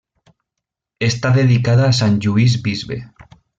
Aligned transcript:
Està 1.09 1.31
dedicada 1.35 1.85
a 1.89 1.93
sant 2.01 2.17
Lluís 2.25 2.59
bisbe. 2.71 3.01